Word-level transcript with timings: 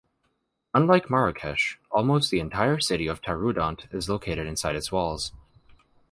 Unlike 0.73 1.11
Marrakesh, 1.11 1.77
almost 1.91 2.31
the 2.31 2.39
entire 2.39 2.79
city 2.79 3.05
of 3.05 3.21
Taroudant 3.21 3.85
is 3.93 4.09
located 4.09 4.47
inside 4.47 4.75
its 4.75 4.91
walls. 4.91 5.31